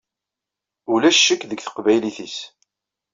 Ulac 0.93 1.15
ccek 1.19 1.41
deg 1.49 1.59
teqbaylit-is. 1.61 2.37